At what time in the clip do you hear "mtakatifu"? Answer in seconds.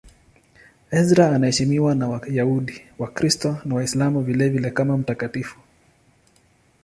4.97-5.59